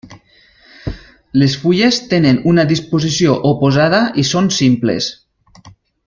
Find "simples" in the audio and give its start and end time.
4.61-5.11